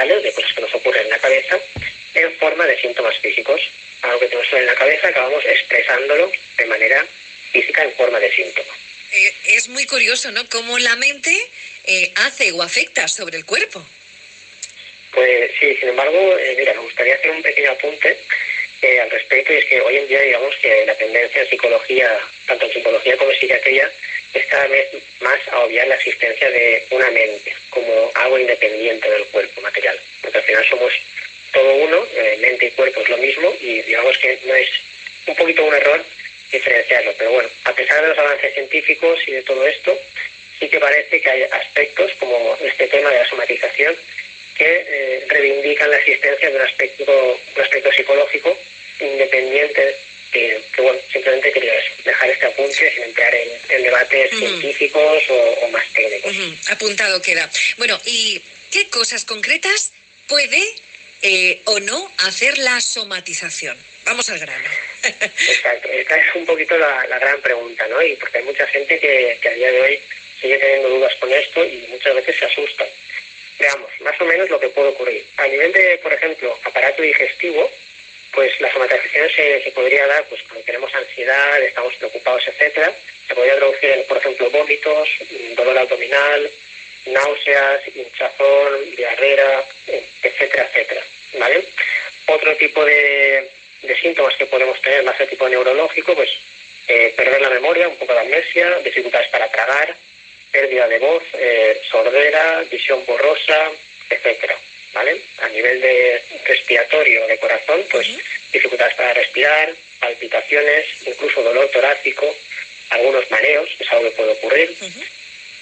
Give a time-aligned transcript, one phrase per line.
[0.00, 1.58] mentales, de cosas que nos ocurren en la cabeza,
[2.14, 3.60] en forma de síntomas físicos.
[4.02, 7.06] Algo que tenemos en la cabeza acabamos expresándolo de manera
[7.52, 8.72] física en forma de síntoma.
[9.12, 10.48] Eh, es muy curioso, ¿no?
[10.48, 11.36] Cómo la mente
[11.86, 13.84] eh, hace o afecta sobre el cuerpo.
[15.12, 18.16] Pues sí, sin embargo, eh, mira, me gustaría hacer un pequeño apunte
[19.02, 22.64] al respecto, y es que hoy en día, digamos que la tendencia en psicología, tanto
[22.64, 23.92] en psicología como en psiquiatría,
[24.32, 24.88] es cada vez
[25.20, 30.38] más a obviar la existencia de una mente como algo independiente del cuerpo material, porque
[30.38, 30.92] al final somos
[31.52, 32.06] todo uno,
[32.38, 34.68] mente y cuerpo es lo mismo, y digamos que no es
[35.26, 36.04] un poquito un error
[36.50, 37.12] diferenciarlo.
[37.16, 39.98] Pero bueno, a pesar de los avances científicos y de todo esto,
[40.58, 43.96] sí que parece que hay aspectos como este tema de la somatización
[44.56, 48.58] que eh, reivindican la existencia de un aspecto, un aspecto psicológico
[49.00, 49.96] independiente
[50.30, 56.34] que, bueno, simplemente quería dejar este apunte sin entrar en, debates científicos o, más técnicos.
[56.70, 57.50] Apuntado queda.
[57.76, 59.92] Bueno, ¿y qué cosas concretas
[60.28, 60.62] puede
[61.22, 63.76] eh, o no hacer la somatización?
[64.04, 64.68] Vamos al grano.
[65.02, 68.02] Exacto, esta es un poquito la, gran pregunta, ¿no?
[68.02, 70.00] Y porque hay mucha gente que, a día de hoy
[70.40, 72.88] sigue teniendo dudas con esto y muchas veces se asustan.
[73.58, 75.26] Veamos, más o menos lo que puede ocurrir.
[75.36, 77.70] A nivel de, por ejemplo, aparato digestivo,
[78.32, 82.92] pues la somatización se, podría dar pues cuando tenemos ansiedad, estamos preocupados, etcétera.
[83.26, 85.08] Se podría traducir por ejemplo, vómitos,
[85.54, 86.50] dolor abdominal,
[87.06, 89.64] náuseas, hinchazón, diarrea,
[90.22, 91.04] etcétera, etcétera.
[91.38, 91.64] ¿Vale?
[92.26, 93.48] Otro tipo de,
[93.82, 96.30] de síntomas que podemos tener más de tipo neurológico, pues
[96.88, 99.96] eh, perder la memoria, un poco de amnesia, dificultades para tragar,
[100.50, 103.70] pérdida de voz, eh, sordera, visión borrosa,
[104.08, 104.56] etcétera.
[104.92, 105.20] ¿Vale?
[105.38, 108.08] A nivel de respiratorio, de corazón, pues
[108.52, 112.34] dificultades para respirar, palpitaciones, incluso dolor torácico,
[112.90, 114.76] algunos mareos, es algo que puede ocurrir.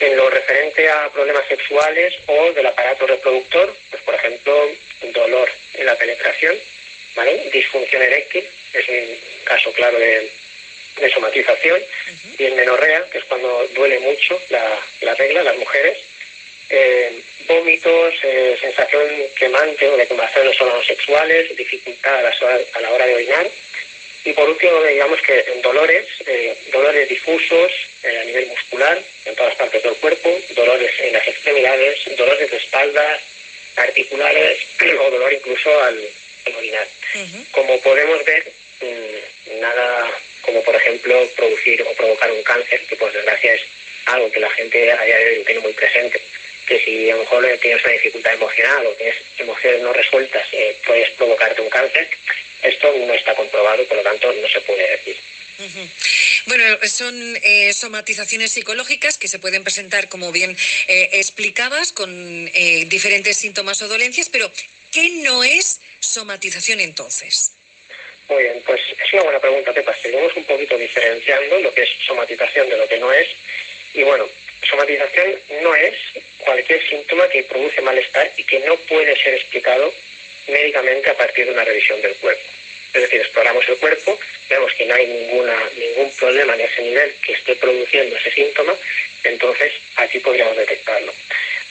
[0.00, 4.70] En lo referente a problemas sexuales o del aparato reproductor, pues por ejemplo,
[5.12, 6.58] dolor en la penetración,
[7.52, 10.30] Disfunción eréctil es un caso claro de,
[11.12, 11.80] somatización.
[12.38, 15.98] Y en menorrea, que es cuando duele mucho la, regla, las mujeres.
[16.70, 19.02] Eh, vómitos, eh, sensación
[19.36, 23.50] quemante o de quemación en los órganos sexuales, dificultad a la, hora de orinar.
[24.24, 27.72] Y por último, digamos que dolores, eh, dolores difusos
[28.04, 33.20] a nivel muscular, en todas partes del cuerpo, dolores en las extremidades, dolores de espalda,
[33.76, 34.58] articulares
[35.00, 35.98] o dolor incluso al,
[36.56, 36.86] orinar.
[37.52, 40.10] Como podemos ver, mm, nada
[40.42, 43.62] como por ejemplo producir o provocar un cáncer, que por desgracia es
[44.06, 46.20] algo que la gente a día de hoy tiene muy presente,
[46.72, 50.74] que si a lo mejor tienes una dificultad emocional o tienes emociones no resueltas, eh,
[50.86, 52.08] puedes provocarte un cáncer,
[52.62, 55.16] esto no está comprobado y por lo tanto no se puede decir.
[56.46, 60.56] Bueno, son eh, somatizaciones psicológicas que se pueden presentar, como bien
[60.88, 62.10] eh, explicabas, con
[62.86, 64.50] diferentes síntomas o dolencias, pero
[64.90, 67.52] ¿qué no es somatización entonces?
[68.28, 69.94] Muy bien, pues es una buena pregunta, Pepa.
[69.94, 73.28] Seguimos un poquito diferenciando lo que es somatización de lo que no es.
[73.94, 74.26] Y bueno,
[74.68, 75.94] somatización no es
[77.32, 79.92] que produce malestar y que no puede ser explicado
[80.48, 82.42] médicamente a partir de una revisión del cuerpo.
[82.94, 84.18] Es decir, exploramos el cuerpo,
[84.50, 88.74] vemos que no hay ningún problema en ese nivel que esté produciendo ese síntoma,
[89.24, 91.12] entonces aquí podríamos detectarlo.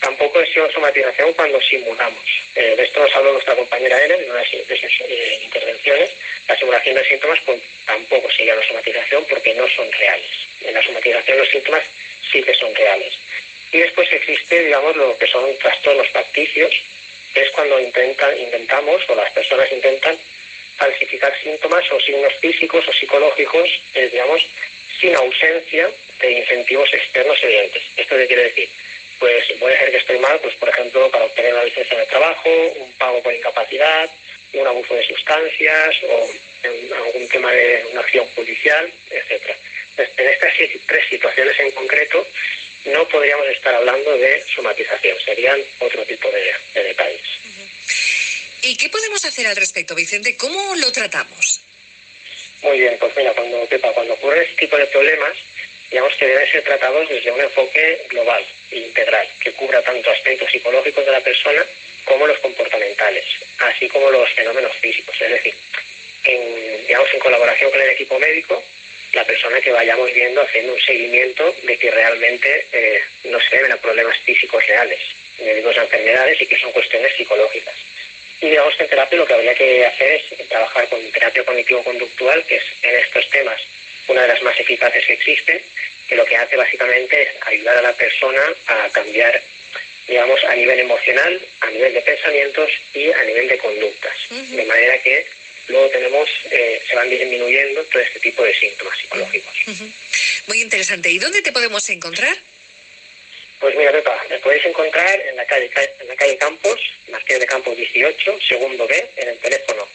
[0.00, 2.24] Tampoco es somatización cuando simulamos.
[2.54, 6.10] Eh, de esto nos habló nuestra compañera Eren en una de sus eh, intervenciones.
[6.46, 10.30] La simulación de síntomas pues, tampoco sería la somatización porque no son reales.
[10.60, 11.82] En la somatización los síntomas
[12.30, 13.18] sí que son reales.
[13.72, 16.74] Y después existe, digamos, lo que son trastornos facticios,
[17.34, 20.16] que es cuando intentan, intentamos o las personas intentan
[20.76, 24.46] falsificar síntomas o signos físicos o psicológicos, eh, digamos,
[25.00, 25.90] sin ausencia
[26.20, 27.82] de incentivos externos evidentes.
[27.96, 28.68] ¿Esto qué quiere decir?
[29.18, 32.48] Pues puede ser que estoy mal, pues por ejemplo, para obtener una licencia de trabajo,
[32.78, 34.10] un pago por incapacidad,
[34.52, 36.28] un abuso de sustancias o
[36.94, 39.56] algún tema de una acción judicial, etcétera.
[39.96, 40.52] En estas
[40.86, 42.26] tres situaciones en concreto
[42.84, 47.26] no podríamos estar hablando de somatización, serían otro tipo de, detalles.
[48.62, 50.36] ¿Y qué podemos hacer al respecto, Vicente?
[50.36, 51.60] ¿Cómo lo tratamos?
[52.62, 55.36] Muy bien, pues mira, cuando, cuando ocurre este tipo de problemas,
[55.90, 60.50] digamos que deben ser tratados desde un enfoque global e integral, que cubra tanto aspectos
[60.50, 61.64] psicológicos de la persona
[62.04, 63.24] como los comportamentales,
[63.58, 65.14] así como los fenómenos físicos.
[65.20, 65.54] Es decir,
[66.24, 68.62] en, digamos, en colaboración con el equipo médico,
[69.12, 73.72] la persona que vayamos viendo haciendo un seguimiento de que realmente eh, no se deben
[73.72, 75.00] a problemas físicos reales,
[75.38, 77.74] médicos a enfermedades y que son cuestiones psicológicas.
[78.40, 82.44] Y digamos que en terapia lo que habría que hacer es trabajar con terapia cognitivo-conductual,
[82.44, 83.60] que es en estos temas
[84.06, 85.60] una de las más eficaces que existen,
[86.08, 89.42] que lo que hace básicamente es ayudar a la persona a cambiar
[90.08, 94.16] digamos, a nivel emocional, a nivel de pensamientos y a nivel de conductas.
[94.30, 95.26] De manera que
[95.68, 99.54] luego tenemos, eh, se van disminuyendo todo este tipo de síntomas psicológicos.
[100.46, 101.10] Muy interesante.
[101.10, 102.36] ¿Y dónde te podemos encontrar?
[103.60, 105.70] Pues mira, Pepa, me podéis encontrar en la calle,
[106.00, 109.88] en la calle Campos, Marqués de Campos 18, segundo B, en el teléfono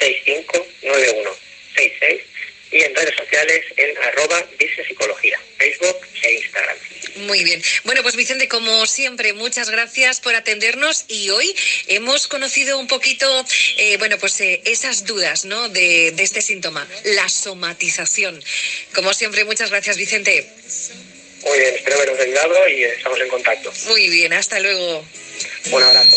[0.00, 2.20] 630-6591-66
[2.72, 4.80] y en redes sociales en arroba Instagram.
[7.20, 7.62] Muy bien.
[7.84, 11.54] Bueno, pues Vicente, como siempre, muchas gracias por atendernos y hoy
[11.88, 13.26] hemos conocido un poquito,
[13.76, 15.68] eh, bueno, pues eh, esas dudas, ¿no?
[15.68, 18.42] De, de este síntoma, la somatización.
[18.94, 20.48] Como siempre, muchas gracias, Vicente.
[21.42, 23.72] Muy bien, espero haberos ayudado y estamos en contacto.
[23.88, 25.04] Muy bien, hasta luego.
[25.72, 26.16] Un abrazo.